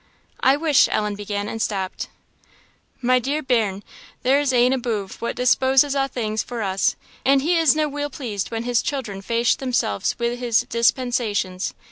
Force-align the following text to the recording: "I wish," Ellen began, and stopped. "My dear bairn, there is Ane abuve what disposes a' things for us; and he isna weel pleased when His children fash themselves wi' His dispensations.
"I 0.39 0.57
wish," 0.57 0.89
Ellen 0.91 1.13
began, 1.13 1.47
and 1.47 1.61
stopped. 1.61 2.07
"My 3.03 3.19
dear 3.19 3.43
bairn, 3.43 3.83
there 4.23 4.39
is 4.39 4.51
Ane 4.51 4.73
abuve 4.73 5.21
what 5.21 5.35
disposes 5.35 5.93
a' 5.93 6.07
things 6.07 6.41
for 6.41 6.63
us; 6.63 6.95
and 7.23 7.43
he 7.43 7.55
isna 7.59 7.87
weel 7.87 8.09
pleased 8.09 8.49
when 8.49 8.63
His 8.63 8.81
children 8.81 9.21
fash 9.21 9.53
themselves 9.57 10.15
wi' 10.19 10.35
His 10.37 10.61
dispensations. 10.61 11.75